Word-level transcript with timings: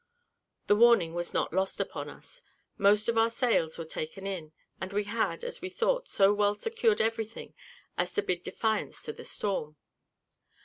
The 0.65 0.75
warning 0.75 1.13
was 1.13 1.31
not 1.31 1.53
lost 1.53 1.79
upon 1.79 2.09
us, 2.09 2.41
most 2.75 3.07
of 3.07 3.19
our 3.19 3.29
sails 3.29 3.77
were 3.77 3.85
taken 3.85 4.25
in, 4.25 4.51
and 4.81 4.91
we 4.91 5.03
had, 5.03 5.43
as 5.43 5.61
we 5.61 5.69
thought, 5.69 6.07
so 6.07 6.33
well 6.33 6.55
secured 6.55 6.99
everything, 7.01 7.53
as 7.99 8.11
to 8.15 8.23
bid 8.23 8.41
defiance 8.41 9.03
to 9.03 9.13
the 9.13 9.23
storm. 9.23 9.75